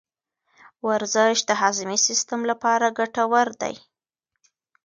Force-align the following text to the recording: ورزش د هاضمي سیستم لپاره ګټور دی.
ورزش 0.87 1.37
د 1.49 1.51
هاضمي 1.61 1.97
سیستم 2.07 2.39
لپاره 2.51 2.95
ګټور 2.99 3.47
دی. 3.61 3.75